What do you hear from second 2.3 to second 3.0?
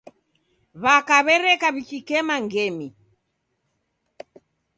ngemi.